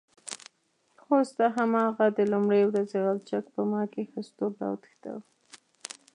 هو 1.03 1.17
ستا 1.29 1.47
هماغه 1.57 2.05
د 2.17 2.19
لومړۍ 2.31 2.61
ورځې 2.65 2.97
غلچک 3.05 3.43
په 3.55 3.61
ما 3.71 3.83
کې 3.91 4.09
ښځتوب 4.11 4.51
راوتخناوه. 4.61 5.23